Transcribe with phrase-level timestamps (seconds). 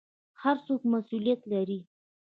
[0.41, 1.79] هر څوک مسوولیت لري